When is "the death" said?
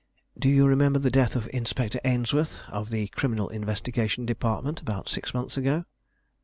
0.97-1.35